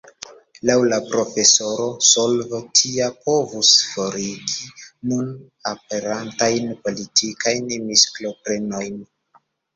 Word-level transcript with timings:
Laŭ 0.67 0.75
la 0.91 0.97
profesoro, 1.09 1.83
solvo 2.11 2.61
tia 2.79 3.09
povus 3.27 3.73
forigi 3.91 4.71
nun 5.11 5.29
aperantajn 5.75 6.75
politikajn 6.89 7.71
miskomprenojn. 7.93 9.01